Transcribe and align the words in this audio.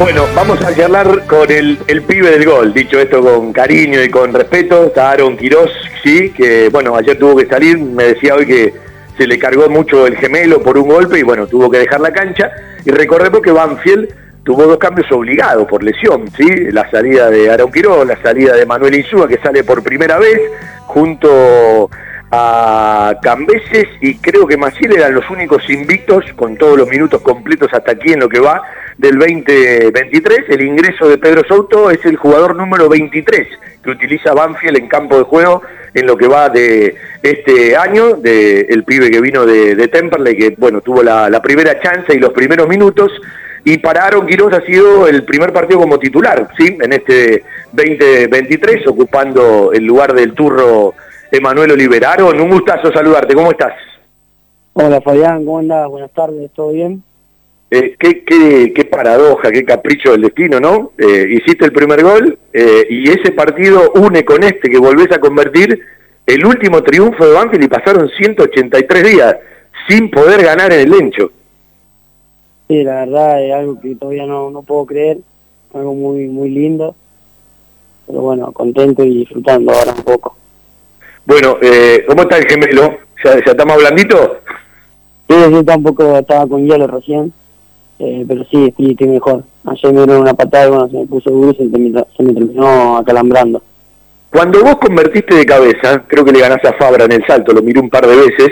Bueno, 0.00 0.24
vamos 0.34 0.64
a 0.64 0.74
charlar 0.74 1.26
con 1.26 1.50
el, 1.52 1.76
pibe 2.08 2.30
del 2.30 2.46
gol, 2.46 2.72
dicho 2.72 2.98
esto 2.98 3.20
con 3.20 3.52
cariño 3.52 4.02
y 4.02 4.08
con 4.08 4.32
respeto, 4.32 4.86
está 4.86 5.10
Aaron 5.10 5.36
Quirós, 5.36 5.70
sí, 6.02 6.30
que 6.30 6.70
bueno, 6.70 6.96
ayer 6.96 7.18
tuvo 7.18 7.36
que 7.36 7.44
salir, 7.44 7.76
me 7.78 8.04
decía 8.04 8.34
hoy 8.34 8.46
que 8.46 8.72
se 9.18 9.26
le 9.26 9.38
cargó 9.38 9.68
mucho 9.68 10.06
el 10.06 10.16
gemelo 10.16 10.62
por 10.62 10.78
un 10.78 10.88
golpe 10.88 11.18
y 11.18 11.22
bueno, 11.22 11.46
tuvo 11.46 11.70
que 11.70 11.80
dejar 11.80 12.00
la 12.00 12.14
cancha. 12.14 12.50
Y 12.82 12.90
recordemos 12.90 13.42
que 13.42 13.50
Banfield 13.50 14.08
tuvo 14.42 14.62
dos 14.62 14.78
cambios 14.78 15.12
obligados 15.12 15.68
por 15.68 15.82
lesión, 15.82 16.30
¿sí? 16.34 16.48
La 16.72 16.90
salida 16.90 17.28
de 17.28 17.50
Aaron 17.50 17.70
Quirós, 17.70 18.06
la 18.06 18.16
salida 18.22 18.56
de 18.56 18.64
Manuel 18.64 18.94
Insúa, 18.94 19.28
que 19.28 19.36
sale 19.36 19.64
por 19.64 19.82
primera 19.82 20.18
vez, 20.18 20.40
junto 20.86 21.90
a 22.32 23.18
Cambeses 23.20 23.88
y 24.00 24.16
creo 24.16 24.46
que 24.46 24.56
Maciel 24.56 24.92
eran 24.92 25.12
los 25.12 25.28
únicos 25.28 25.68
invictos 25.68 26.24
con 26.36 26.56
todos 26.56 26.78
los 26.78 26.88
minutos 26.88 27.20
completos 27.20 27.68
hasta 27.72 27.92
aquí 27.92 28.12
en 28.12 28.20
lo 28.20 28.28
que 28.28 28.40
va 28.40 28.62
del 29.00 29.18
2023. 29.18 30.50
El 30.50 30.60
ingreso 30.60 31.08
de 31.08 31.16
Pedro 31.16 31.42
Souto 31.48 31.90
es 31.90 32.04
el 32.04 32.16
jugador 32.16 32.54
número 32.54 32.88
23 32.88 33.48
que 33.82 33.90
utiliza 33.90 34.34
Banfield 34.34 34.76
en 34.76 34.88
campo 34.88 35.16
de 35.16 35.24
juego 35.24 35.62
en 35.94 36.06
lo 36.06 36.18
que 36.18 36.28
va 36.28 36.50
de 36.50 36.94
este 37.22 37.76
año, 37.76 38.16
de 38.16 38.60
el 38.60 38.84
pibe 38.84 39.10
que 39.10 39.22
vino 39.22 39.46
de, 39.46 39.74
de 39.74 39.88
Temperley, 39.88 40.36
que 40.36 40.54
bueno, 40.58 40.82
tuvo 40.82 41.02
la, 41.02 41.40
primera 41.42 41.80
chance 41.80 42.14
y 42.14 42.18
los 42.18 42.32
primeros 42.34 42.68
minutos, 42.68 43.10
y 43.64 43.78
para 43.78 44.04
Aaron 44.04 44.26
Quiroz 44.26 44.52
ha 44.52 44.60
sido 44.66 45.08
el 45.08 45.24
primer 45.24 45.52
partido 45.52 45.80
como 45.80 45.98
titular, 45.98 46.48
¿sí? 46.58 46.76
En 46.80 46.92
este 46.92 47.42
2023, 47.72 48.86
ocupando 48.86 49.72
el 49.72 49.84
lugar 49.84 50.14
del 50.14 50.34
turro 50.34 50.94
Emanuel 51.32 51.72
Oliveraron. 51.72 52.38
Un 52.38 52.50
gustazo 52.50 52.92
saludarte, 52.92 53.34
¿cómo 53.34 53.50
estás? 53.50 53.72
Hola 54.74 55.00
Fabián, 55.00 55.44
¿cómo 55.44 55.58
andás? 55.58 55.88
Buenas 55.88 56.10
tardes, 56.12 56.50
¿todo 56.52 56.70
bien? 56.70 57.02
Eh, 57.72 57.94
qué, 57.98 58.24
qué, 58.24 58.72
qué, 58.74 58.84
paradoja, 58.84 59.52
qué 59.52 59.64
capricho 59.64 60.10
del 60.10 60.22
destino, 60.22 60.58
¿no? 60.58 60.90
Eh, 60.98 61.28
hiciste 61.30 61.64
el 61.64 61.72
primer 61.72 62.02
gol 62.02 62.36
eh, 62.52 62.84
y 62.90 63.08
ese 63.08 63.30
partido 63.30 63.92
une 63.92 64.24
con 64.24 64.42
este 64.42 64.68
que 64.68 64.78
volvés 64.78 65.12
a 65.12 65.20
convertir 65.20 65.80
el 66.26 66.44
último 66.44 66.82
triunfo 66.82 67.24
de 67.24 67.32
Banfield 67.32 67.64
y 67.64 67.68
pasaron 67.68 68.08
183 68.08 69.04
días 69.04 69.36
sin 69.88 70.10
poder 70.10 70.42
ganar 70.42 70.72
en 70.72 70.80
el 70.80 70.90
Lencho. 70.90 71.30
Sí, 72.66 72.82
la 72.82 73.04
verdad 73.04 73.44
es 73.44 73.52
algo 73.52 73.80
que 73.80 73.94
todavía 73.94 74.26
no, 74.26 74.50
no 74.50 74.62
puedo 74.62 74.86
creer, 74.86 75.18
algo 75.72 75.94
muy 75.94 76.26
muy 76.26 76.50
lindo, 76.50 76.96
pero 78.06 78.20
bueno, 78.20 78.50
contento 78.50 79.04
y 79.04 79.18
disfrutando 79.18 79.72
ahora 79.72 79.92
un 79.92 80.02
poco. 80.02 80.36
Bueno, 81.24 81.56
eh, 81.62 82.04
¿cómo 82.08 82.22
está 82.22 82.38
el 82.38 82.46
gemelo? 82.46 82.98
¿Ya, 83.24 83.34
ya 83.34 83.52
está 83.52 83.64
más 83.64 83.76
blandito? 83.76 84.40
Sí, 85.28 85.36
sí, 85.52 85.64
tampoco 85.64 86.18
estaba 86.18 86.48
con 86.48 86.66
hielo 86.66 86.88
recién, 86.88 87.32
eh, 88.00 88.24
pero 88.26 88.44
sí, 88.50 88.74
estoy 88.76 89.06
mejor. 89.06 89.44
Ayer 89.66 89.92
me 89.92 90.04
dieron 90.04 90.22
una 90.22 90.34
patada 90.34 90.86
y 90.86 90.90
se 90.90 90.96
me 90.96 91.06
puso 91.06 91.30
duro 91.30 91.50
y 91.50 91.56
se 91.56 92.22
me, 92.22 92.32
terminó 92.32 92.96
acalambrando. 92.96 93.62
Cuando 94.30 94.62
vos 94.62 94.76
convertiste 94.76 95.34
de 95.34 95.44
cabeza, 95.44 96.04
creo 96.06 96.24
que 96.24 96.32
le 96.32 96.40
ganás 96.40 96.64
a 96.64 96.72
Fabra 96.74 97.04
en 97.04 97.12
el 97.12 97.26
salto, 97.26 97.52
lo 97.52 97.62
miré 97.62 97.80
un 97.80 97.90
par 97.90 98.06
de 98.06 98.16
veces, 98.16 98.48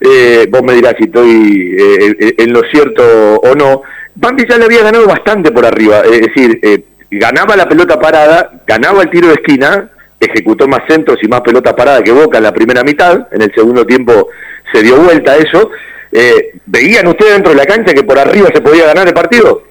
eh, 0.00 0.46
vos 0.50 0.62
me 0.62 0.74
dirás 0.74 0.94
si 0.98 1.04
estoy 1.04 1.76
eh, 1.78 2.34
en 2.38 2.52
lo 2.52 2.60
cierto 2.70 3.02
o 3.36 3.54
no. 3.54 3.82
Bambi 4.14 4.44
ya 4.48 4.58
le 4.58 4.64
había 4.64 4.82
ganado 4.82 5.06
bastante 5.06 5.52
por 5.52 5.64
arriba, 5.64 6.00
es 6.00 6.20
decir, 6.20 6.58
eh, 6.62 6.84
ganaba 7.10 7.56
la 7.56 7.68
pelota 7.68 7.98
parada, 7.98 8.62
ganaba 8.66 9.02
el 9.02 9.10
tiro 9.10 9.28
de 9.28 9.34
esquina, 9.34 9.88
ejecutó 10.20 10.68
más 10.68 10.82
centros 10.86 11.18
y 11.22 11.28
más 11.28 11.40
pelota 11.40 11.74
parada 11.74 12.02
que 12.02 12.12
Boca 12.12 12.38
en 12.38 12.44
la 12.44 12.52
primera 12.52 12.82
mitad, 12.82 13.28
en 13.32 13.42
el 13.42 13.54
segundo 13.54 13.86
tiempo 13.86 14.28
se 14.72 14.82
dio 14.82 14.96
vuelta 14.96 15.36
eso. 15.36 15.70
Eh, 16.12 16.60
¿Veían 16.66 17.06
ustedes 17.08 17.32
dentro 17.34 17.50
de 17.52 17.56
la 17.56 17.64
cancha 17.64 17.94
que 17.94 18.04
por 18.04 18.18
arriba 18.18 18.48
se 18.52 18.60
podía 18.60 18.86
ganar 18.86 19.08
el 19.08 19.14
partido? 19.14 19.62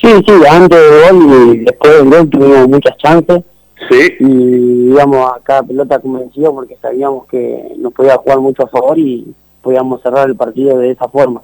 Sí, 0.00 0.08
sí, 0.26 0.32
antes 0.48 0.78
del 0.78 1.18
gol 1.18 1.54
y 1.54 1.58
después 1.64 1.92
del 1.92 2.08
gol 2.08 2.30
tuvimos 2.30 2.68
muchas 2.68 2.96
chances. 2.98 3.42
Sí. 3.90 4.16
Y 4.20 4.90
íbamos 4.90 5.30
a 5.30 5.40
cada 5.42 5.62
pelota 5.62 5.98
convencido 5.98 6.54
porque 6.54 6.76
sabíamos 6.80 7.26
que 7.26 7.72
nos 7.76 7.92
podía 7.92 8.16
jugar 8.16 8.38
mucho 8.38 8.64
a 8.64 8.68
favor 8.68 8.98
y 8.98 9.34
podíamos 9.62 10.00
cerrar 10.02 10.28
el 10.28 10.36
partido 10.36 10.78
de 10.78 10.92
esa 10.92 11.08
forma. 11.08 11.42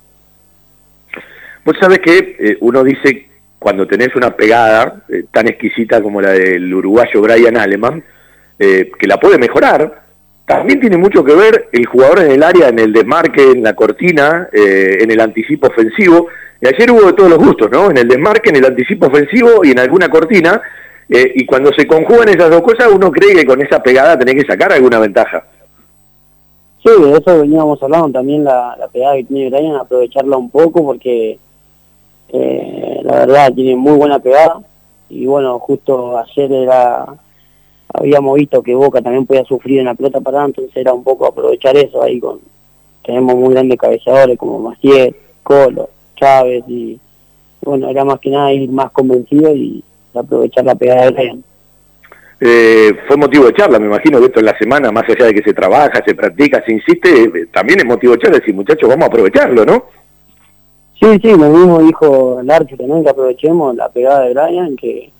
Vos 1.65 1.77
sabés 1.81 1.99
que 1.99 2.37
eh, 2.39 2.57
uno 2.61 2.83
dice 2.83 3.29
cuando 3.59 3.87
tenés 3.87 4.15
una 4.17 4.35
pegada 4.35 5.05
eh, 5.09 5.25
tan 5.31 5.47
exquisita 5.47 6.03
como 6.03 6.21
la 6.21 6.31
del 6.31 6.75
uruguayo 6.75 7.21
Brian 7.21 7.57
Aleman, 7.57 8.03
eh, 8.59 8.91
que 8.99 9.07
la 9.07 9.19
puede 9.21 9.39
mejorar, 9.39 10.02
también 10.57 10.81
tiene 10.81 10.97
mucho 10.97 11.25
que 11.25 11.35
ver 11.35 11.69
el 11.73 11.87
jugador 11.87 12.21
en 12.21 12.33
el 12.33 12.43
área, 12.43 12.69
en 12.69 12.79
el 12.79 12.93
desmarque, 12.93 13.53
en 13.53 13.63
la 13.63 13.75
cortina, 13.75 14.49
eh, 14.53 14.99
en 15.01 15.11
el 15.11 15.21
anticipo 15.21 15.69
ofensivo. 15.69 16.29
Y 16.61 16.67
ayer 16.67 16.91
hubo 16.91 17.07
de 17.07 17.13
todos 17.15 17.31
los 17.31 17.39
gustos, 17.39 17.71
¿no? 17.71 17.91
En 17.91 17.97
el 17.97 18.07
desmarque, 18.07 18.51
en 18.51 18.57
el 18.57 18.67
anticipo 18.67 19.07
ofensivo 19.07 19.65
y 19.65 19.71
en 19.71 19.79
alguna 19.79 20.09
cortina. 20.09 20.61
Eh, 21.09 21.33
y 21.37 21.47
cuando 21.47 21.73
se 21.73 21.87
conjugan 21.87 22.29
esas 22.29 22.51
dos 22.51 22.63
cosas, 22.63 22.89
uno 22.93 23.11
cree 23.11 23.35
que 23.35 23.47
con 23.47 23.61
esa 23.63 23.83
pegada 23.83 24.19
tenés 24.19 24.35
que 24.35 24.51
sacar 24.51 24.73
alguna 24.73 24.99
ventaja. 24.99 25.45
Sí, 26.85 26.91
de 27.03 27.13
eso 27.13 27.41
veníamos 27.41 27.83
hablando 27.83 28.11
también, 28.11 28.45
la, 28.45 28.77
pegada 28.93 29.17
que 29.17 29.25
tiene 29.25 29.51
Brian, 29.51 29.77
aprovecharla 29.77 30.37
un 30.37 30.51
poco 30.51 30.85
porque 30.85 31.39
eh, 32.29 33.01
la 33.03 33.21
verdad 33.21 33.53
tiene 33.55 33.77
muy 33.77 33.97
buena 33.97 34.19
pegada 34.19 34.61
y 35.09 35.27
bueno, 35.27 35.59
justo 35.61 36.19
ayer 36.19 36.53
era 36.53 37.07
habíamos 37.93 38.37
visto 38.37 38.63
que 38.63 38.75
Boca 38.75 39.01
también 39.03 39.27
podía 39.27 39.45
sufrir 39.45 39.81
en 39.81 39.87
la 39.87 39.95
pelota 39.95 40.21
parada, 40.21 40.47
entonces 40.47 40.77
era 40.77 40.93
un 40.93 41.05
poco 41.05 41.27
aprovechar 41.27 41.77
eso 41.77 42.03
ahí 42.03 42.21
con 42.21 42.41
tenemos 43.05 43.35
muy 43.35 43.53
grandes 43.53 43.79
cabezadores 43.79 44.39
como 44.39 44.61
Maciel, 44.61 45.15
Colo, 45.43 45.91
Chávez 46.17 46.65
y 46.69 46.99
bueno, 47.63 47.89
era 47.89 48.05
más 48.05 48.21
que 48.21 48.31
nada 48.31 48.53
ir 48.53 48.71
más 48.71 48.91
convencido 48.91 49.55
y 49.55 49.83
aprovechar 50.15 50.65
la 50.65 50.75
pegada 50.75 51.05
de 51.05 51.11
Brian. 51.11 51.45
Eh, 52.41 52.93
fue 53.07 53.17
motivo 53.17 53.47
de 53.47 53.55
charla, 53.55 53.79
me 53.79 53.87
imagino 53.87 54.19
que 54.19 54.27
esto 54.27 54.41
en 54.41 54.47
la 54.47 54.59
semana, 54.59 54.91
más 54.91 55.05
allá 55.09 55.27
de 55.27 55.35
que 55.35 55.43
se 55.43 55.55
trabaja, 55.55 56.03
se 56.05 56.15
practica, 56.15 56.63
se 56.65 56.73
insiste, 56.73 57.23
eh, 57.23 57.47
también 57.53 57.79
es 57.79 57.87
motivo 57.87 58.15
de 58.15 58.19
charla, 58.19 58.39
decir 58.39 58.55
muchachos, 58.55 58.89
vamos 58.89 59.05
a 59.05 59.07
aprovecharlo, 59.07 59.65
¿no? 59.65 59.85
Sí, 61.01 61.07
sí, 61.21 61.31
lo 61.31 61.49
mismo 61.49 61.79
dijo 61.81 62.41
el 62.41 62.51
Archi 62.51 62.77
también, 62.77 63.05
que 63.05 63.11
aprovechemos 63.11 63.77
la 63.77 63.89
pegada 63.89 64.23
de 64.25 64.35
Brian, 64.35 64.77
que 64.77 65.13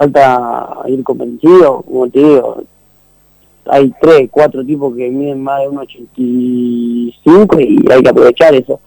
falta 0.00 0.78
ir 0.86 1.04
convencido, 1.04 1.82
como 1.82 2.08
te 2.08 2.20
digo, 2.20 2.62
hay 3.66 3.92
tres, 4.00 4.30
cuatro 4.30 4.64
tipos 4.64 4.96
que 4.96 5.10
miden 5.10 5.42
más 5.42 5.60
de 5.60 5.68
1,85 5.68 7.60
y 7.60 7.92
hay 7.92 8.02
que 8.02 8.08
aprovechar 8.08 8.54
eso. 8.54 8.80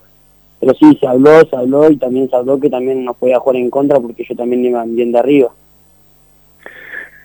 Pero 0.59 0.73
sí, 0.73 0.97
se 0.99 1.05
habló, 1.05 1.45
se 1.47 1.55
habló 1.55 1.91
y 1.91 1.97
también 1.97 2.27
se 2.29 2.35
habló 2.35 2.59
que 2.59 2.69
también 2.69 3.05
nos 3.05 3.15
podía 3.17 3.39
jugar 3.39 3.57
en 3.57 3.69
contra 3.69 3.99
porque 3.99 4.25
yo 4.27 4.35
también 4.35 4.65
iba 4.65 4.83
bien 4.85 5.11
de 5.11 5.19
arriba. 5.19 5.51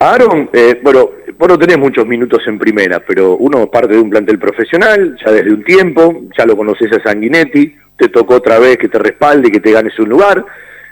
Aaron, 0.00 0.50
eh, 0.52 0.78
bueno, 0.82 1.08
vos 1.38 1.48
no 1.48 1.58
tenés 1.58 1.78
muchos 1.78 2.06
minutos 2.06 2.42
en 2.46 2.58
primera, 2.58 3.00
pero 3.00 3.38
uno 3.38 3.70
parte 3.70 3.94
de 3.94 4.00
un 4.00 4.10
plantel 4.10 4.38
profesional, 4.38 5.16
ya 5.24 5.32
desde 5.32 5.50
un 5.50 5.64
tiempo, 5.64 6.14
ya 6.36 6.44
lo 6.44 6.58
conoces 6.58 6.92
a 6.92 7.02
Sanguinetti, 7.02 7.74
te 7.96 8.08
tocó 8.10 8.34
otra 8.34 8.58
vez 8.58 8.76
que 8.76 8.88
te 8.88 8.98
respalde 8.98 9.48
y 9.48 9.50
que 9.50 9.60
te 9.60 9.72
ganes 9.72 9.98
un 9.98 10.10
lugar. 10.10 10.44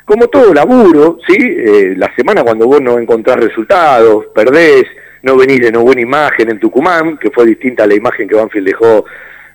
Como 0.07 0.29
todo 0.29 0.55
laburo, 0.55 1.19
¿sí? 1.27 1.37
Eh, 1.37 1.95
la 1.97 2.15
semana 2.15 2.45
cuando 2.45 2.69
vos 2.69 2.81
no 2.81 2.97
encontrás 2.97 3.39
resultados, 3.39 4.27
perdés, 4.33 4.85
no 5.23 5.37
venís 5.37 5.61
de 5.61 5.73
no 5.73 5.83
buena 5.83 6.01
imagen 6.01 6.49
en 6.49 6.61
Tucumán, 6.61 7.19
que 7.19 7.33
fue 7.33 7.45
distinta 7.45 7.83
a 7.83 7.89
la 7.89 7.97
imagen 7.97 8.29
que 8.29 8.37
Banfield 8.37 8.69
dejó, 8.69 9.05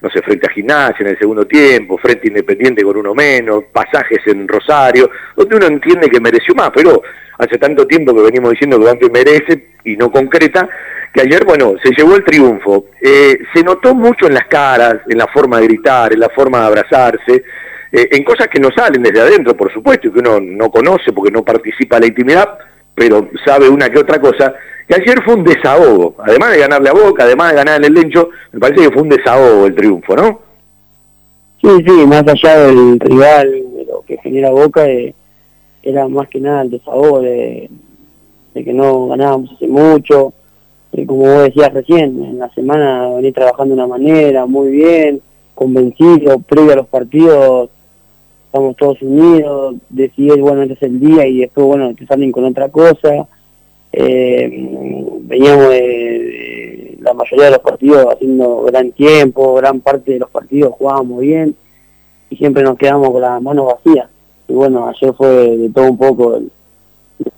no 0.01 0.09
sé, 0.09 0.21
frente 0.21 0.47
a 0.47 0.51
Gimnasia 0.51 1.05
en 1.05 1.07
el 1.07 1.17
segundo 1.17 1.47
tiempo, 1.47 1.97
frente 1.97 2.27
Independiente 2.27 2.83
con 2.83 2.97
uno 2.97 3.15
menos, 3.15 3.63
pasajes 3.71 4.19
en 4.25 4.45
Rosario, 4.45 5.09
donde 5.37 5.55
uno 5.55 5.67
entiende 5.67 6.09
que 6.09 6.19
mereció 6.19 6.53
más, 6.53 6.71
pero 6.75 7.01
hace 7.37 7.57
tanto 7.57 7.87
tiempo 7.87 8.13
que 8.13 8.23
venimos 8.23 8.51
diciendo 8.51 8.77
que 8.77 8.87
Banfield 8.87 9.13
merece 9.13 9.67
y 9.85 9.95
no 9.95 10.11
concreta, 10.11 10.67
que 11.13 11.21
ayer, 11.21 11.45
bueno, 11.45 11.75
se 11.81 11.91
llevó 11.91 12.17
el 12.17 12.25
triunfo. 12.25 12.87
Eh, 13.01 13.37
se 13.53 13.63
notó 13.63 13.95
mucho 13.95 14.27
en 14.27 14.33
las 14.33 14.47
caras, 14.47 14.97
en 15.07 15.17
la 15.17 15.27
forma 15.27 15.61
de 15.61 15.67
gritar, 15.67 16.11
en 16.11 16.19
la 16.19 16.29
forma 16.29 16.59
de 16.59 16.65
abrazarse, 16.65 17.43
eh, 17.91 18.07
en 18.11 18.23
cosas 18.23 18.47
que 18.47 18.59
no 18.59 18.69
salen 18.71 19.03
desde 19.03 19.19
adentro, 19.19 19.55
por 19.55 19.71
supuesto, 19.73 20.07
y 20.07 20.11
que 20.11 20.19
uno 20.19 20.39
no 20.39 20.71
conoce 20.71 21.11
porque 21.11 21.31
no 21.31 21.43
participa 21.43 21.97
en 21.97 22.01
la 22.01 22.07
intimidad, 22.07 22.49
pero 22.95 23.29
sabe 23.45 23.67
una 23.67 23.89
que 23.89 23.99
otra 23.99 24.19
cosa, 24.19 24.53
que 24.87 24.95
ayer 24.95 25.21
fue 25.23 25.35
un 25.35 25.43
desahogo, 25.43 26.15
además 26.19 26.51
de 26.51 26.59
ganarle 26.59 26.89
a 26.89 26.93
Boca, 26.93 27.23
además 27.23 27.51
de 27.51 27.57
ganar 27.57 27.77
en 27.79 27.85
el 27.85 27.93
Lencho, 27.93 28.29
me 28.53 28.59
parece 28.59 28.87
que 28.87 28.93
fue 28.93 29.01
un 29.01 29.09
desahogo 29.09 29.65
el 29.65 29.75
triunfo, 29.75 30.15
¿no? 30.15 30.39
Sí, 31.61 31.69
sí, 31.85 32.05
más 32.07 32.23
allá 32.27 32.67
del 32.67 32.99
rival, 32.99 33.51
de 33.51 33.85
lo 33.85 34.03
que 34.07 34.17
genera 34.17 34.51
Boca, 34.51 34.85
eh, 34.87 35.13
era 35.83 36.07
más 36.07 36.29
que 36.29 36.39
nada 36.39 36.61
el 36.61 36.71
desahogo 36.71 37.21
de, 37.21 37.69
que 38.53 38.73
no 38.73 39.07
ganábamos 39.07 39.51
hace 39.51 39.67
mucho, 39.67 40.33
y 40.93 41.05
como 41.05 41.23
vos 41.23 41.43
decías 41.43 41.73
recién, 41.73 42.23
en 42.23 42.39
la 42.39 42.49
semana 42.53 43.09
venía 43.15 43.33
trabajando 43.33 43.75
de 43.75 43.81
una 43.81 43.87
manera 43.87 44.45
muy 44.45 44.71
bien, 44.71 45.21
convencido, 45.55 46.39
previo 46.39 46.73
a 46.73 46.77
los 46.77 46.87
partidos 46.87 47.69
estamos 48.51 48.75
todos 48.75 49.01
unidos, 49.01 49.75
decidir, 49.87 50.41
bueno, 50.41 50.63
este 50.63 50.73
es 50.73 50.81
el 50.83 50.99
día 50.99 51.25
y 51.25 51.39
después, 51.39 51.67
bueno, 51.67 51.95
te 51.95 52.05
salen 52.05 52.33
con 52.33 52.43
otra 52.43 52.67
cosa. 52.67 53.25
Eh, 53.93 54.49
veníamos 55.21 55.73
la 56.99 57.13
mayoría 57.13 57.45
de 57.45 57.51
los 57.51 57.59
partidos 57.59 58.07
haciendo 58.13 58.63
gran 58.63 58.91
tiempo, 58.91 59.55
gran 59.55 59.79
parte 59.79 60.11
de 60.11 60.19
los 60.19 60.29
partidos 60.29 60.73
jugábamos 60.77 61.21
bien 61.21 61.55
y 62.29 62.35
siempre 62.35 62.61
nos 62.61 62.77
quedamos 62.77 63.09
con 63.11 63.21
las 63.21 63.41
manos 63.41 63.67
vacías. 63.67 64.09
bueno, 64.49 64.89
ayer 64.89 65.13
fue 65.13 65.29
de 65.29 65.69
todo 65.69 65.85
un 65.85 65.97
poco 65.97 66.35
el, 66.35 66.51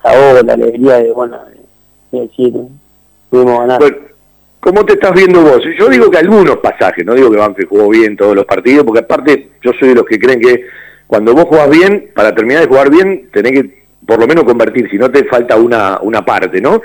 sabor, 0.02 0.44
la 0.44 0.54
alegría 0.54 0.96
de, 0.96 1.12
bueno, 1.12 1.38
de, 2.10 2.20
decir, 2.22 2.54
pudimos 3.30 3.60
ganar. 3.60 3.80
¿Cómo 4.58 4.84
te 4.84 4.94
estás 4.94 5.12
viendo 5.12 5.42
vos? 5.42 5.62
Yo 5.78 5.88
digo 5.88 6.10
que 6.10 6.18
algunos 6.18 6.56
pasajes, 6.56 7.06
no 7.06 7.14
digo 7.14 7.30
que 7.30 7.36
Banfield 7.36 7.68
jugó 7.68 7.88
bien 7.90 8.16
todos 8.16 8.34
los 8.34 8.46
partidos, 8.46 8.82
porque 8.84 9.00
aparte 9.00 9.50
yo 9.62 9.70
soy 9.78 9.90
de 9.90 9.94
los 9.94 10.06
que 10.06 10.18
creen 10.18 10.40
que 10.40 10.64
cuando 11.06 11.34
vos 11.34 11.44
jugás 11.44 11.70
bien, 11.70 12.10
para 12.14 12.34
terminar 12.34 12.62
de 12.62 12.68
jugar 12.68 12.90
bien, 12.90 13.28
tenés 13.32 13.52
que 13.52 13.84
por 14.06 14.18
lo 14.18 14.26
menos 14.26 14.44
convertir, 14.44 14.88
si 14.90 14.98
no 14.98 15.10
te 15.10 15.24
falta 15.24 15.56
una, 15.56 15.98
una 16.00 16.24
parte, 16.24 16.60
¿no? 16.60 16.82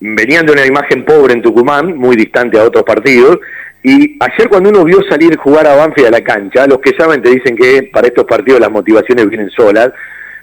Venían 0.00 0.46
de 0.46 0.52
una 0.52 0.66
imagen 0.66 1.04
pobre 1.04 1.32
en 1.32 1.42
Tucumán, 1.42 1.96
muy 1.96 2.16
distante 2.16 2.58
a 2.58 2.64
otros 2.64 2.84
partidos, 2.84 3.38
y 3.82 4.18
ayer 4.20 4.48
cuando 4.48 4.68
uno 4.68 4.84
vio 4.84 5.02
salir 5.08 5.36
jugar 5.38 5.66
a 5.66 5.76
Banfield 5.76 6.08
a 6.08 6.10
la 6.10 6.24
cancha, 6.24 6.66
los 6.66 6.80
que 6.80 6.94
saben 6.96 7.22
te 7.22 7.30
dicen 7.30 7.56
que 7.56 7.88
para 7.92 8.08
estos 8.08 8.24
partidos 8.24 8.60
las 8.60 8.70
motivaciones 8.70 9.28
vienen 9.28 9.50
solas, 9.50 9.90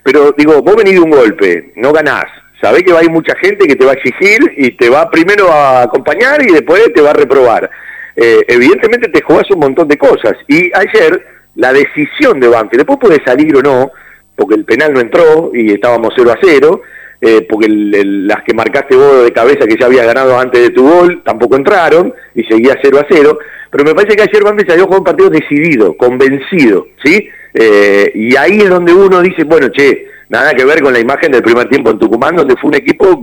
pero 0.02 0.34
digo, 0.36 0.62
vos 0.62 0.76
venís 0.76 0.94
de 0.94 1.02
un 1.02 1.12
golpe, 1.12 1.72
no 1.76 1.92
ganás, 1.92 2.26
sabés 2.62 2.84
que 2.84 2.94
va 2.94 3.00
a 3.00 3.04
ir 3.04 3.12
mucha 3.12 3.36
gente 3.36 3.68
que 3.68 3.76
te 3.76 3.86
va 3.86 3.92
a 3.92 3.96
exigir 3.96 4.40
y 4.58 4.72
te 4.72 4.90
va 4.90 5.10
primero 5.10 5.52
a 5.52 5.84
acompañar 5.84 6.42
y 6.44 6.52
después 6.52 6.92
te 6.94 7.02
va 7.02 7.12
a 7.12 7.14
reprobar. 7.14 7.70
Eh, 8.16 8.44
evidentemente 8.48 9.10
te 9.10 9.22
jugás 9.22 9.50
un 9.52 9.60
montón 9.60 9.88
de 9.88 9.98
cosas. 9.98 10.34
Y 10.48 10.72
ayer 10.74 11.24
la 11.58 11.74
decisión 11.74 12.40
de 12.40 12.48
Banfield, 12.48 12.86
después 12.86 13.00
puede 13.00 13.24
salir 13.26 13.56
o 13.58 13.62
no, 13.62 13.92
porque 14.36 14.56
el 14.56 14.64
penal 14.64 14.94
no 14.94 15.00
entró 15.00 15.52
y 15.54 15.74
estábamos 15.74 16.14
0 16.16 16.32
a 16.32 16.38
0, 16.42 16.82
eh, 17.20 17.48
porque 17.50 17.68
las 17.68 18.44
que 18.44 18.54
marcaste 18.54 18.96
vos 18.96 19.24
de 19.24 19.34
cabeza 19.34 19.66
que 19.66 19.76
ya 19.78 19.88
había 19.88 20.06
ganado 20.06 20.40
antes 20.40 20.62
de 20.62 20.70
tu 20.70 20.88
gol 20.88 21.24
tampoco 21.26 21.56
entraron 21.56 22.14
y 22.36 22.44
seguía 22.44 22.78
0 22.82 23.00
a 23.00 23.06
0. 23.10 23.40
Pero 23.72 23.84
me 23.84 23.96
parece 23.96 24.16
que 24.16 24.22
ayer 24.22 24.44
Banfield 24.44 24.70
salió 24.70 24.88
con 24.88 25.00
un 25.00 25.04
partido 25.04 25.30
decidido, 25.30 25.98
convencido, 25.98 26.88
¿sí? 27.04 27.28
Eh, 27.54 28.12
y 28.14 28.36
ahí 28.36 28.60
es 28.60 28.70
donde 28.70 28.94
uno 28.94 29.20
dice, 29.22 29.44
bueno, 29.44 29.68
che, 29.70 30.06
nada 30.30 30.54
que 30.54 30.64
ver 30.64 30.82
con 30.84 30.94
la 30.94 31.00
imagen 31.00 31.32
del 31.32 31.42
primer 31.42 31.68
tiempo 31.68 31.90
en 31.90 31.98
Tucumán, 31.98 32.36
donde 32.36 32.56
fue 32.56 32.70
un 32.70 32.76
equipo 32.76 33.20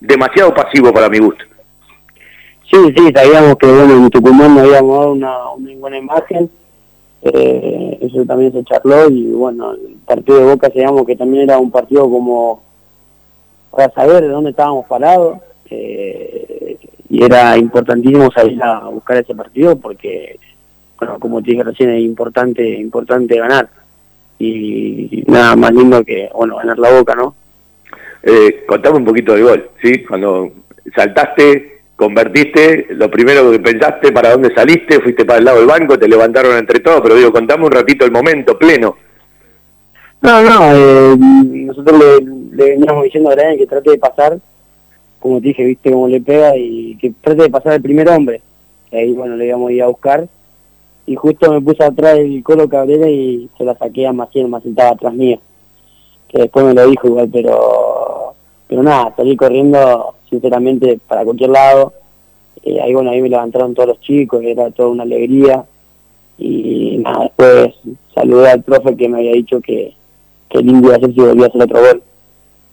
demasiado 0.00 0.54
pasivo 0.54 0.92
para 0.92 1.08
mi 1.08 1.18
gusto. 1.18 1.44
Sí, 2.70 2.78
sí, 2.96 3.12
sabíamos 3.12 3.56
que 3.56 3.66
bueno, 3.66 3.94
en 3.94 4.10
Tucumán 4.10 4.54
no 4.54 4.60
habíamos 4.60 4.98
dado 4.98 5.12
una, 5.12 5.50
una 5.50 5.74
buena 5.76 5.98
imagen, 5.98 6.48
eh, 7.24 7.98
eso 8.02 8.24
también 8.26 8.52
se 8.52 8.62
charló 8.64 9.08
y 9.08 9.32
bueno, 9.32 9.72
el 9.72 9.96
partido 10.04 10.38
de 10.38 10.44
Boca 10.44 10.68
sabíamos 10.68 11.06
que 11.06 11.16
también 11.16 11.44
era 11.44 11.58
un 11.58 11.70
partido 11.70 12.02
como 12.02 12.62
para 13.70 13.90
saber 13.92 14.22
de 14.22 14.28
dónde 14.28 14.50
estábamos 14.50 14.86
parados 14.86 15.38
eh, 15.70 16.76
y 17.08 17.24
era 17.24 17.56
importantísimo 17.56 18.30
salir 18.30 18.62
a 18.62 18.88
buscar 18.88 19.16
ese 19.16 19.34
partido 19.34 19.76
porque, 19.76 20.38
bueno, 20.98 21.18
como 21.18 21.42
te 21.42 21.52
dije 21.52 21.62
recién, 21.62 21.90
es 21.90 22.02
importante, 22.02 22.68
importante 22.78 23.38
ganar 23.38 23.70
y 24.38 25.24
nada 25.26 25.56
más 25.56 25.72
lindo 25.72 26.04
que, 26.04 26.28
bueno, 26.34 26.56
ganar 26.56 26.78
la 26.78 26.92
boca, 26.92 27.14
¿no? 27.14 27.34
Eh, 28.22 28.64
contame 28.66 28.98
un 28.98 29.04
poquito 29.04 29.32
del 29.32 29.44
gol, 29.44 29.70
¿sí? 29.82 30.04
Cuando 30.04 30.50
saltaste, 30.94 31.73
convertiste, 31.96 32.86
lo 32.90 33.10
primero 33.10 33.50
que 33.50 33.60
pensaste, 33.60 34.12
para 34.12 34.32
dónde 34.32 34.54
saliste, 34.54 35.00
fuiste 35.00 35.24
para 35.24 35.38
el 35.38 35.44
lado 35.44 35.58
del 35.58 35.66
banco, 35.66 35.98
te 35.98 36.08
levantaron 36.08 36.56
entre 36.56 36.80
todos, 36.80 37.00
pero 37.00 37.14
digo, 37.14 37.32
contame 37.32 37.64
un 37.64 37.72
ratito 37.72 38.04
el 38.04 38.10
momento 38.10 38.58
pleno. 38.58 38.96
No, 40.20 40.42
no, 40.42 40.74
eh, 40.74 41.16
nosotros 41.18 42.00
le, 42.00 42.64
veníamos 42.64 43.04
diciendo 43.04 43.30
a 43.30 43.34
Brian 43.34 43.58
que 43.58 43.66
trate 43.66 43.90
de 43.90 43.98
pasar, 43.98 44.38
como 45.20 45.40
te 45.40 45.48
dije, 45.48 45.64
viste 45.64 45.90
cómo 45.90 46.08
le 46.08 46.20
pega, 46.20 46.56
y 46.56 46.96
que 46.96 47.12
trate 47.20 47.42
de 47.42 47.50
pasar 47.50 47.74
el 47.74 47.82
primer 47.82 48.08
hombre. 48.08 48.40
Y 48.90 48.96
ahí, 48.96 49.12
bueno, 49.12 49.36
le 49.36 49.46
íbamos 49.46 49.70
a 49.70 49.72
ir 49.72 49.82
a 49.82 49.88
buscar 49.88 50.26
y 51.06 51.14
justo 51.16 51.52
me 51.52 51.60
puse 51.60 51.84
atrás 51.84 52.16
del 52.16 52.42
Colo 52.42 52.68
Cabrera 52.68 53.08
y 53.08 53.48
se 53.58 53.64
la 53.64 53.76
saqué 53.76 54.06
a 54.06 54.12
Maciel, 54.12 54.48
más 54.48 54.64
estaba 54.64 54.90
atrás 54.90 55.12
mío, 55.14 55.38
que 56.28 56.38
después 56.38 56.64
me 56.64 56.74
lo 56.74 56.88
dijo 56.88 57.08
igual, 57.08 57.28
pero 57.32 58.34
pero 58.66 58.82
nada, 58.82 59.12
salí 59.16 59.36
corriendo 59.36 60.14
sinceramente 60.34 60.98
para 61.06 61.24
cualquier 61.24 61.50
lado, 61.50 61.92
eh, 62.62 62.80
ahí 62.80 62.94
bueno, 62.94 63.10
ahí 63.10 63.20
me 63.20 63.28
levantaron 63.28 63.74
todos 63.74 63.88
los 63.90 64.00
chicos, 64.00 64.42
era 64.42 64.70
toda 64.70 64.88
una 64.90 65.02
alegría, 65.02 65.64
y 66.38 66.98
nada, 66.98 67.24
después 67.24 67.74
saludé 68.14 68.50
al 68.50 68.62
profe 68.62 68.96
que 68.96 69.08
me 69.08 69.18
había 69.18 69.32
dicho 69.32 69.60
que, 69.60 69.94
que 70.48 70.58
lindo 70.58 70.88
iba 70.88 70.96
a 70.96 71.00
ser 71.00 71.12
si 71.12 71.20
volvía 71.20 71.46
a 71.46 71.48
hacer 71.48 71.62
otro 71.62 71.80
gol. 71.80 72.02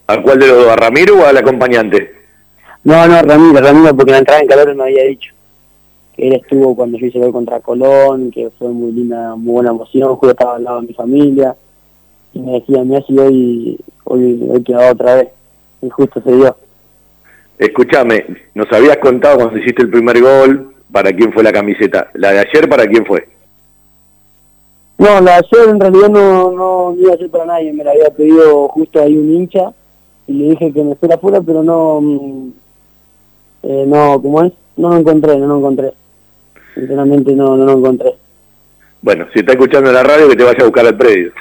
¿A 0.07 0.21
cuál 0.21 0.39
de 0.39 0.47
los 0.47 0.57
dos, 0.57 0.67
a 0.67 0.75
Ramiro 0.75 1.19
o 1.19 1.25
al 1.25 1.37
acompañante? 1.37 2.11
No, 2.83 3.07
no, 3.07 3.21
Ramiro, 3.21 3.61
Ramiro, 3.61 3.95
porque 3.95 4.11
la 4.11 4.17
entrada 4.17 4.41
en 4.41 4.47
calor 4.47 4.75
me 4.75 4.83
había 4.83 5.03
dicho 5.03 5.33
él 6.21 6.33
estuvo 6.33 6.75
cuando 6.75 6.99
yo 6.99 7.07
hice 7.07 7.19
gol 7.19 7.31
contra 7.31 7.59
Colón, 7.61 8.29
que 8.29 8.51
fue 8.51 8.69
muy 8.69 8.91
linda, 8.91 9.35
muy 9.35 9.53
buena 9.53 9.71
emoción, 9.71 10.15
justo 10.15 10.31
estaba 10.31 10.55
al 10.55 10.63
lado 10.63 10.81
de 10.81 10.87
mi 10.87 10.93
familia, 10.93 11.55
y 12.33 12.39
me 12.39 12.53
decía, 12.53 12.83
Messi 12.83 13.17
hoy, 13.17 13.79
hoy, 14.03 14.47
hoy 14.47 14.63
quedó 14.63 14.91
otra 14.91 15.15
vez, 15.15 15.29
y 15.81 15.89
justo 15.89 16.21
se 16.21 16.31
dio. 16.31 16.55
Escúchame, 17.61 18.25
nos 18.55 18.71
habías 18.73 18.97
contado 18.97 19.37
cuando 19.37 19.57
hiciste 19.57 19.83
el 19.83 19.89
primer 19.89 20.21
gol, 20.21 20.73
para 20.91 21.13
quién 21.13 21.31
fue 21.31 21.43
la 21.43 21.53
camiseta, 21.53 22.09
la 22.13 22.31
de 22.31 22.39
ayer 22.39 22.67
para 22.67 22.85
quién 22.87 23.05
fue. 23.05 23.27
No, 24.97 25.21
la 25.21 25.31
de 25.31 25.45
ayer 25.45 25.69
en 25.69 25.79
realidad 25.79 26.09
no, 26.09 26.51
no 26.51 26.95
iba 26.99 27.13
a 27.13 27.17
ser 27.17 27.29
para 27.29 27.45
nadie, 27.45 27.71
me 27.71 27.83
la 27.83 27.91
había 27.91 28.09
pedido 28.09 28.67
justo 28.69 29.01
ahí 29.01 29.15
un 29.15 29.33
hincha, 29.33 29.71
y 30.27 30.33
le 30.33 30.49
dije 30.49 30.73
que 30.73 30.83
me 30.83 30.95
fuera 30.95 31.15
afuera, 31.15 31.39
pero 31.39 31.63
no, 31.63 32.01
mm, 32.01 32.49
eh, 33.63 33.85
no, 33.87 34.21
¿cómo 34.21 34.43
es? 34.43 34.53
No 34.75 34.89
lo 34.89 34.97
encontré, 34.97 35.37
no 35.37 35.47
lo 35.47 35.57
encontré 35.59 35.93
sinceramente 36.75 37.33
no, 37.33 37.57
no 37.57 37.65
lo 37.65 37.73
encontré. 37.73 38.15
Bueno, 39.01 39.25
si 39.33 39.39
está 39.39 39.53
escuchando 39.53 39.91
la 39.91 40.03
radio, 40.03 40.29
que 40.29 40.35
te 40.35 40.43
vaya 40.43 40.59
a 40.61 40.65
buscar 40.65 40.85
al 40.85 40.97
predio. 40.97 41.31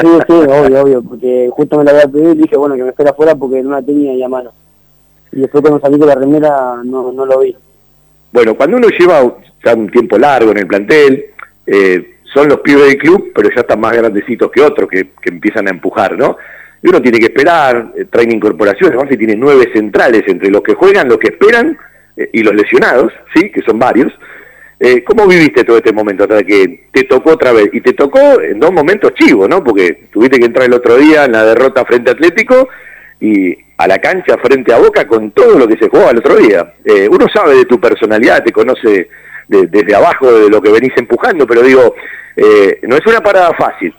Sí, 0.00 0.06
sí, 0.26 0.32
obvio, 0.32 0.82
obvio, 0.82 1.02
porque 1.02 1.50
justo 1.52 1.78
me 1.78 1.84
la 1.84 1.90
había 1.90 2.08
pedido 2.08 2.32
y 2.32 2.36
dije, 2.36 2.56
bueno, 2.56 2.76
que 2.76 2.82
me 2.82 2.88
espera 2.90 3.10
afuera 3.10 3.34
porque 3.34 3.62
no 3.62 3.70
la 3.70 3.82
tenía 3.82 4.12
ahí 4.12 4.22
a 4.22 4.28
mano. 4.28 4.52
Y 5.34 5.40
después 5.40 5.62
cuando 5.62 5.80
salí 5.80 5.98
de 5.98 6.06
la 6.06 6.14
remera 6.14 6.80
no, 6.84 7.12
no 7.12 7.26
lo 7.26 7.40
vi. 7.40 7.56
Bueno, 8.32 8.54
cuando 8.54 8.76
uno 8.76 8.88
lleva 8.88 9.36
ya 9.64 9.74
un 9.74 9.90
tiempo 9.90 10.16
largo 10.16 10.52
en 10.52 10.58
el 10.58 10.66
plantel, 10.66 11.26
eh, 11.66 12.18
son 12.32 12.48
los 12.48 12.60
pibes 12.60 12.86
del 12.86 12.98
club, 12.98 13.32
pero 13.34 13.48
ya 13.48 13.62
están 13.62 13.80
más 13.80 13.96
grandecitos 13.96 14.50
que 14.50 14.60
otros 14.60 14.88
que, 14.88 15.10
que 15.20 15.30
empiezan 15.30 15.66
a 15.66 15.70
empujar, 15.70 16.16
¿no? 16.16 16.36
Y 16.82 16.88
uno 16.88 17.02
tiene 17.02 17.18
que 17.18 17.26
esperar, 17.26 17.92
eh, 17.96 18.04
traen 18.10 18.32
incorporaciones, 18.32 18.96
además 18.96 19.16
tiene 19.18 19.34
nueve 19.34 19.70
centrales 19.72 20.22
entre 20.26 20.50
los 20.50 20.62
que 20.62 20.74
juegan, 20.74 21.08
los 21.08 21.18
que 21.18 21.28
esperan 21.28 21.76
eh, 22.16 22.30
y 22.32 22.42
los 22.42 22.54
lesionados, 22.54 23.12
¿sí? 23.34 23.50
Que 23.50 23.62
son 23.62 23.78
varios. 23.78 24.12
¿Cómo 25.06 25.26
viviste 25.26 25.64
todo 25.64 25.78
este 25.78 25.94
momento 25.94 26.24
hasta 26.24 26.42
que 26.42 26.88
te 26.92 27.04
tocó 27.04 27.30
otra 27.30 27.52
vez? 27.52 27.70
Y 27.72 27.80
te 27.80 27.94
tocó 27.94 28.38
en 28.42 28.60
dos 28.60 28.70
momentos 28.70 29.14
chivos, 29.14 29.48
¿no? 29.48 29.64
Porque 29.64 30.08
tuviste 30.12 30.38
que 30.38 30.44
entrar 30.44 30.66
el 30.66 30.74
otro 30.74 30.96
día 30.98 31.24
en 31.24 31.32
la 31.32 31.42
derrota 31.42 31.86
frente 31.86 32.10
a 32.10 32.12
Atlético 32.12 32.68
y 33.18 33.56
a 33.76 33.88
la 33.88 33.98
cancha 33.98 34.36
frente 34.38 34.72
a 34.72 34.78
Boca 34.78 35.06
con 35.06 35.30
todo 35.32 35.58
lo 35.58 35.66
que 35.66 35.76
se 35.76 35.88
jugó 35.88 36.10
el 36.10 36.18
otro 36.18 36.36
día. 36.36 36.74
Eh, 36.84 37.08
uno 37.10 37.26
sabe 37.32 37.56
de 37.56 37.64
tu 37.64 37.80
personalidad, 37.80 38.42
te 38.42 38.52
conoce 38.52 39.08
desde 39.46 39.94
abajo 39.94 40.32
de 40.32 40.48
lo 40.48 40.62
que 40.62 40.70
venís 40.70 40.92
empujando, 40.96 41.46
pero 41.46 41.62
digo, 41.62 41.94
eh, 42.36 42.80
no 42.84 42.96
es 42.96 43.06
una 43.06 43.20
parada 43.20 43.52
fácil. 43.54 43.94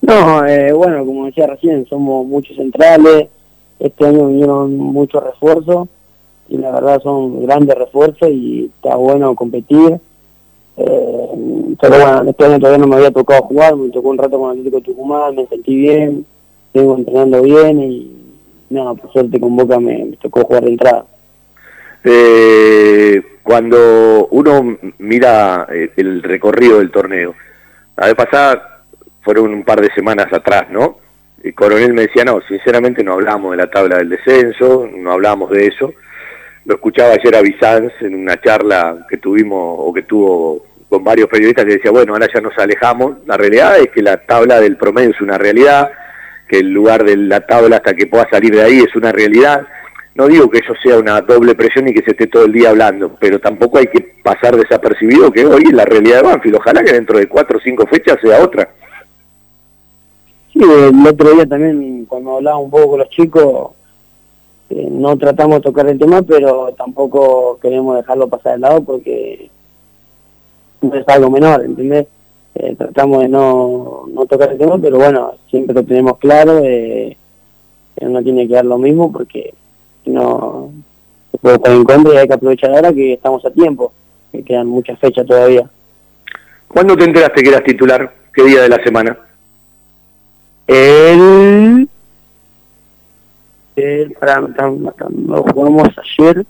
No, 0.00 0.42
bueno, 0.76 1.04
como 1.04 1.26
decía 1.26 1.46
recién, 1.46 1.86
somos 1.86 2.26
muchos 2.26 2.56
centrales, 2.56 3.28
este 3.78 4.06
año 4.06 4.28
vinieron 4.28 4.76
muchos 4.76 5.22
refuerzos 5.22 5.88
y 6.48 6.58
la 6.58 6.70
verdad 6.70 7.00
son 7.02 7.44
grandes 7.44 7.76
refuerzos 7.76 8.28
y 8.30 8.70
está 8.74 8.96
bueno 8.96 9.34
competir. 9.34 9.98
Eh, 10.76 11.76
pero 11.80 11.98
bueno, 11.98 12.30
este 12.30 12.44
año 12.44 12.58
todavía 12.58 12.78
no 12.78 12.86
me 12.86 12.96
había 12.96 13.10
tocado 13.10 13.42
jugar, 13.42 13.76
me 13.76 13.90
tocó 13.90 14.08
un 14.08 14.18
rato 14.18 14.38
con 14.38 14.50
Atlético 14.50 14.80
Tucumán, 14.80 15.36
me 15.36 15.46
sentí 15.46 15.76
bien, 15.76 16.26
vengo 16.74 16.98
entrenando 16.98 17.42
bien 17.42 17.80
y 17.80 18.14
nada, 18.70 18.94
por 18.94 19.12
suerte 19.12 19.38
con 19.38 19.56
Boca 19.56 19.78
me, 19.78 20.16
tocó 20.20 20.44
jugar 20.44 20.64
de 20.64 20.70
entrada. 20.70 21.06
Eh, 22.02 23.22
cuando 23.42 24.26
uno 24.30 24.76
mira 24.98 25.66
eh, 25.72 25.90
el 25.96 26.22
recorrido 26.22 26.78
del 26.78 26.90
torneo, 26.90 27.34
la 27.96 28.06
vez 28.06 28.14
pasada 28.14 28.82
fueron 29.22 29.54
un 29.54 29.64
par 29.64 29.80
de 29.80 29.92
semanas 29.94 30.32
atrás, 30.32 30.66
¿no? 30.70 30.98
El 31.42 31.54
coronel 31.54 31.92
me 31.92 32.02
decía, 32.02 32.24
no, 32.24 32.40
sinceramente 32.48 33.04
no 33.04 33.12
hablamos 33.12 33.52
de 33.52 33.58
la 33.58 33.70
tabla 33.70 33.98
del 33.98 34.08
descenso, 34.08 34.88
no 34.90 35.12
hablamos 35.12 35.50
de 35.50 35.66
eso, 35.66 35.92
lo 36.64 36.74
escuchaba 36.76 37.12
ayer 37.12 37.36
a 37.36 37.42
Bizanz 37.42 37.92
en 38.00 38.14
una 38.14 38.40
charla 38.40 39.06
que 39.08 39.18
tuvimos 39.18 39.76
o 39.78 39.92
que 39.92 40.02
tuvo 40.02 40.64
con 40.88 41.04
varios 41.04 41.28
periodistas 41.28 41.64
que 41.64 41.72
decía, 41.72 41.90
bueno, 41.90 42.14
ahora 42.14 42.28
ya 42.32 42.40
nos 42.40 42.56
alejamos. 42.56 43.16
La 43.26 43.36
realidad 43.36 43.78
es 43.78 43.90
que 43.90 44.02
la 44.02 44.16
tabla 44.16 44.60
del 44.60 44.76
promedio 44.76 45.10
es 45.10 45.20
una 45.20 45.36
realidad, 45.36 45.90
que 46.48 46.58
el 46.58 46.70
lugar 46.70 47.04
de 47.04 47.16
la 47.16 47.40
tabla 47.40 47.76
hasta 47.76 47.94
que 47.94 48.06
pueda 48.06 48.28
salir 48.30 48.54
de 48.54 48.62
ahí 48.62 48.78
es 48.78 48.94
una 48.96 49.12
realidad. 49.12 49.66
No 50.14 50.28
digo 50.28 50.48
que 50.48 50.58
eso 50.58 50.74
sea 50.82 50.98
una 50.98 51.20
doble 51.20 51.54
presión 51.54 51.88
y 51.88 51.94
que 51.94 52.02
se 52.02 52.12
esté 52.12 52.26
todo 52.28 52.44
el 52.44 52.52
día 52.52 52.70
hablando, 52.70 53.16
pero 53.18 53.40
tampoco 53.40 53.78
hay 53.78 53.86
que 53.86 54.00
pasar 54.22 54.56
desapercibido 54.56 55.32
que 55.32 55.44
hoy 55.44 55.64
es 55.66 55.72
la 55.72 55.84
realidad 55.84 56.18
de 56.18 56.28
Banfield. 56.28 56.56
Ojalá 56.56 56.84
que 56.84 56.92
dentro 56.92 57.18
de 57.18 57.28
cuatro 57.28 57.58
o 57.58 57.60
cinco 57.60 57.86
fechas 57.86 58.18
sea 58.22 58.42
otra. 58.42 58.68
Sí, 60.52 60.60
el 60.62 61.06
otro 61.06 61.32
día 61.32 61.46
también 61.46 62.04
cuando 62.06 62.36
hablaba 62.36 62.58
un 62.58 62.70
poco 62.70 62.90
con 62.90 62.98
los 63.00 63.10
chicos, 63.10 63.72
eh, 64.70 64.88
no 64.90 65.16
tratamos 65.18 65.56
de 65.56 65.62
tocar 65.62 65.88
el 65.88 65.98
tema, 65.98 66.22
pero 66.22 66.72
tampoco 66.76 67.58
queremos 67.60 67.96
dejarlo 67.96 68.28
pasar 68.28 68.54
de 68.54 68.58
lado 68.60 68.84
porque 68.84 69.50
no 70.80 70.94
es 70.94 71.08
algo 71.08 71.30
menor, 71.30 71.64
¿entendés? 71.64 72.06
Eh, 72.54 72.74
tratamos 72.76 73.22
de 73.22 73.28
no, 73.28 74.04
no 74.12 74.26
tocar 74.26 74.52
el 74.52 74.58
tema, 74.58 74.78
pero 74.78 74.96
bueno, 74.96 75.34
siempre 75.50 75.74
lo 75.74 75.82
tenemos 75.82 76.18
claro, 76.18 76.60
eh, 76.62 77.16
uno 77.96 78.22
tiene 78.22 78.46
que 78.46 78.54
dar 78.54 78.64
lo 78.64 78.78
mismo 78.78 79.10
porque 79.10 79.54
no 80.06 80.70
se 81.30 81.38
puede 81.38 81.56
estar 81.56 81.72
en 81.72 81.84
contra 81.84 82.14
y 82.14 82.16
hay 82.18 82.26
que 82.26 82.34
aprovechar 82.34 82.70
ahora 82.70 82.92
que 82.92 83.14
estamos 83.14 83.44
a 83.44 83.50
tiempo, 83.50 83.92
que 84.30 84.42
quedan 84.42 84.68
muchas 84.68 84.98
fechas 84.98 85.26
todavía. 85.26 85.68
¿Cuándo 86.68 86.96
te 86.96 87.04
enteraste 87.04 87.42
que 87.42 87.48
eras 87.48 87.64
titular? 87.64 88.14
¿Qué 88.32 88.44
día 88.44 88.62
de 88.62 88.68
la 88.68 88.82
semana? 88.82 89.16
El... 90.66 91.88
el 93.76 94.12
para, 94.12 94.40
lo 94.40 95.42
jugamos 95.42 95.88
ayer 95.98 96.44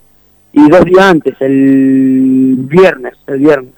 y 0.53 0.69
dos 0.69 0.85
días 0.85 1.05
antes, 1.05 1.35
el 1.41 2.55
viernes, 2.59 3.13
el 3.27 3.39
viernes, 3.39 3.73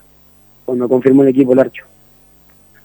cuando 0.64 0.88
confirmó 0.88 1.24
el 1.24 1.30
equipo 1.30 1.54
el 1.54 1.60
Archo. 1.60 1.86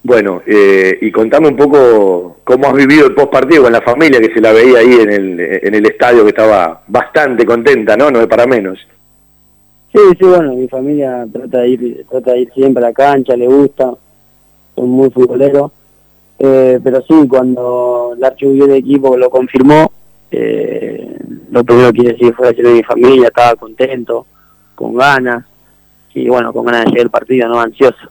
Bueno, 0.03 0.41
eh, 0.45 0.97
y 1.01 1.11
contame 1.11 1.47
un 1.47 1.55
poco 1.55 2.37
cómo 2.43 2.67
has 2.67 2.73
vivido 2.73 3.07
el 3.07 3.15
post 3.15 3.31
partido 3.31 3.63
con 3.63 3.71
la 3.71 3.81
familia 3.81 4.19
que 4.19 4.33
se 4.33 4.41
la 4.41 4.51
veía 4.51 4.79
ahí 4.79 4.95
en 4.99 5.11
el, 5.11 5.39
en 5.39 5.73
el 5.73 5.85
estadio 5.85 6.23
que 6.23 6.29
estaba 6.29 6.83
bastante 6.87 7.45
contenta, 7.45 7.95
¿no? 7.95 8.11
No 8.11 8.19
es 8.19 8.27
para 8.27 8.45
menos. 8.45 8.79
Sí, 9.93 9.99
sí, 10.19 10.25
bueno, 10.25 10.55
mi 10.55 10.67
familia 10.67 11.25
trata 11.31 11.59
de 11.59 11.69
ir, 11.69 12.05
trata 12.09 12.33
de 12.33 12.41
ir 12.41 12.51
siempre 12.53 12.83
a 12.83 12.87
la 12.87 12.93
cancha, 12.93 13.37
le 13.37 13.47
gusta, 13.47 13.93
son 14.75 14.89
muy 14.89 15.09
futboleros, 15.09 15.71
eh, 16.39 16.79
pero 16.83 17.01
sí, 17.03 17.27
cuando 17.29 18.13
el 18.17 18.23
Archo 18.23 18.49
de 18.49 18.77
equipo 18.77 19.15
lo 19.15 19.29
confirmó, 19.29 19.89
eh, 20.31 21.15
lo 21.51 21.63
primero 21.63 21.93
que 21.93 22.03
decir 22.03 22.33
fue 22.33 22.47
decirle 22.47 22.71
a 22.71 22.73
mi 22.73 22.83
familia, 22.83 23.27
estaba 23.27 23.55
contento, 23.55 24.25
con 24.75 24.95
ganas, 24.95 25.45
y 26.15 26.27
bueno, 26.27 26.51
con 26.51 26.65
ganas 26.65 26.85
de 26.85 26.89
llegar 26.89 27.05
el 27.05 27.11
partido, 27.11 27.47
no 27.47 27.61
ansioso. 27.61 28.09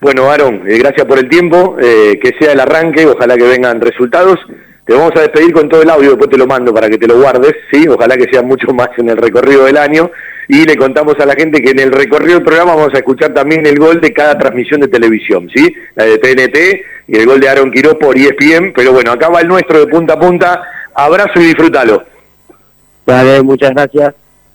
Bueno, 0.00 0.30
Aaron, 0.30 0.62
eh, 0.66 0.78
gracias 0.78 1.06
por 1.06 1.18
el 1.18 1.28
tiempo, 1.28 1.76
eh, 1.78 2.18
que 2.22 2.32
sea 2.38 2.52
el 2.52 2.60
arranque, 2.60 3.06
ojalá 3.06 3.36
que 3.36 3.44
vengan 3.44 3.80
resultados. 3.80 4.38
Te 4.86 4.94
vamos 4.94 5.12
a 5.14 5.20
despedir 5.20 5.52
con 5.52 5.68
todo 5.68 5.82
el 5.82 5.90
audio, 5.90 6.10
después 6.10 6.30
te 6.30 6.38
lo 6.38 6.46
mando 6.46 6.72
para 6.72 6.88
que 6.88 6.96
te 6.96 7.06
lo 7.06 7.20
guardes, 7.20 7.52
¿sí? 7.70 7.86
Ojalá 7.86 8.16
que 8.16 8.26
sea 8.32 8.42
mucho 8.42 8.68
más 8.74 8.88
en 8.96 9.10
el 9.10 9.18
recorrido 9.18 9.66
del 9.66 9.76
año. 9.76 10.10
Y 10.48 10.64
le 10.64 10.76
contamos 10.76 11.14
a 11.20 11.26
la 11.26 11.34
gente 11.34 11.62
que 11.62 11.70
en 11.70 11.78
el 11.78 11.92
recorrido 11.92 12.36
del 12.36 12.44
programa 12.44 12.74
vamos 12.74 12.94
a 12.94 12.98
escuchar 12.98 13.32
también 13.32 13.64
el 13.66 13.78
gol 13.78 14.00
de 14.00 14.12
cada 14.12 14.36
transmisión 14.36 14.80
de 14.80 14.88
televisión, 14.88 15.48
¿sí? 15.54 15.72
La 15.94 16.04
de 16.06 16.18
TNT 16.18 16.56
y 17.06 17.16
el 17.18 17.26
gol 17.26 17.38
de 17.38 17.48
Aaron 17.48 17.70
Quiroz 17.70 17.94
por 18.00 18.16
ESPN. 18.16 18.72
Pero 18.74 18.92
bueno, 18.92 19.12
acá 19.12 19.28
va 19.28 19.42
el 19.42 19.48
nuestro 19.48 19.78
de 19.78 19.86
punta 19.86 20.14
a 20.14 20.18
punta. 20.18 20.62
Abrazo 20.94 21.38
y 21.40 21.44
disfrútalo. 21.44 22.02
Vale, 23.06 23.42
muchas 23.42 23.70
gracias. 23.70 24.14